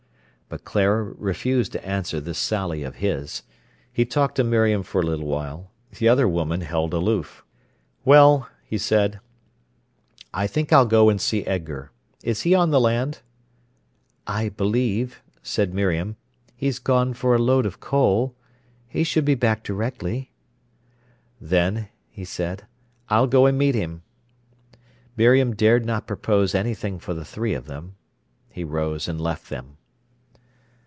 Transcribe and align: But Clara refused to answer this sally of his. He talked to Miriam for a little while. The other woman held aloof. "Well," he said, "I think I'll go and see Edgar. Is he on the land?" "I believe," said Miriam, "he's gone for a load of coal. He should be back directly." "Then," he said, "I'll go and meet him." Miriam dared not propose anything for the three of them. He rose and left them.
But 0.53 0.65
Clara 0.65 1.01
refused 1.05 1.71
to 1.71 1.87
answer 1.87 2.19
this 2.19 2.37
sally 2.37 2.83
of 2.83 2.95
his. 2.97 3.43
He 3.89 4.03
talked 4.03 4.35
to 4.35 4.43
Miriam 4.43 4.83
for 4.83 4.99
a 4.99 5.05
little 5.05 5.25
while. 5.27 5.71
The 5.97 6.09
other 6.09 6.27
woman 6.27 6.59
held 6.59 6.93
aloof. 6.93 7.45
"Well," 8.03 8.49
he 8.65 8.77
said, 8.77 9.21
"I 10.33 10.47
think 10.47 10.73
I'll 10.73 10.85
go 10.85 11.07
and 11.09 11.21
see 11.21 11.45
Edgar. 11.47 11.91
Is 12.21 12.41
he 12.41 12.53
on 12.53 12.69
the 12.69 12.81
land?" 12.81 13.21
"I 14.27 14.49
believe," 14.49 15.21
said 15.41 15.73
Miriam, 15.73 16.17
"he's 16.53 16.79
gone 16.79 17.13
for 17.13 17.33
a 17.33 17.39
load 17.39 17.65
of 17.65 17.79
coal. 17.79 18.35
He 18.89 19.05
should 19.05 19.23
be 19.23 19.35
back 19.35 19.63
directly." 19.63 20.31
"Then," 21.39 21.87
he 22.09 22.25
said, 22.25 22.65
"I'll 23.07 23.27
go 23.27 23.45
and 23.45 23.57
meet 23.57 23.73
him." 23.75 24.01
Miriam 25.15 25.55
dared 25.55 25.85
not 25.85 26.07
propose 26.07 26.53
anything 26.53 26.99
for 26.99 27.13
the 27.13 27.23
three 27.23 27.53
of 27.53 27.67
them. 27.67 27.95
He 28.49 28.65
rose 28.65 29.07
and 29.07 29.21
left 29.21 29.49
them. 29.49 29.77